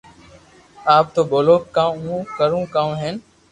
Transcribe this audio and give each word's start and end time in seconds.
آپ 0.95 1.05
تو 1.15 1.21
ٻولو 1.31 1.55
ڪاو 1.75 1.91
ھون 2.03 2.19
ڪرو 2.37 2.59
ڪاوُ 2.73 2.89
ھين 3.01 3.15